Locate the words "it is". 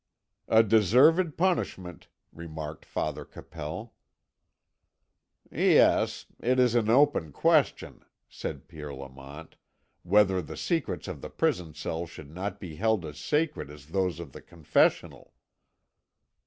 6.41-6.73